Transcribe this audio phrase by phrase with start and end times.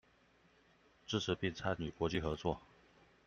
[1.05, 2.59] 支持並參與國際合作